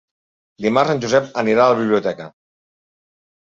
Dimarts 0.65 0.93
en 0.93 1.03
Josep 1.03 1.27
anirà 1.41 1.67
a 1.67 1.71
la 1.73 1.77
biblioteca. 1.83 2.27